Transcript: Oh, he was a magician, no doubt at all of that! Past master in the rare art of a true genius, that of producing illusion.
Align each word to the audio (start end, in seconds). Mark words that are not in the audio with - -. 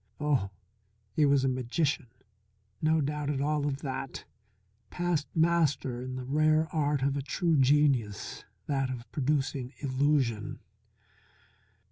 Oh, 0.19 0.49
he 1.11 1.27
was 1.27 1.43
a 1.43 1.47
magician, 1.47 2.07
no 2.81 3.01
doubt 3.01 3.29
at 3.29 3.39
all 3.39 3.67
of 3.67 3.81
that! 3.83 4.25
Past 4.89 5.27
master 5.35 6.01
in 6.01 6.15
the 6.15 6.23
rare 6.25 6.67
art 6.73 7.03
of 7.03 7.15
a 7.15 7.21
true 7.21 7.55
genius, 7.55 8.43
that 8.65 8.89
of 8.89 9.05
producing 9.11 9.73
illusion. 9.77 10.57